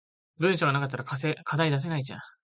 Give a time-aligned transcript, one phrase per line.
[0.39, 2.19] 文章が無かったら課題出せないじゃん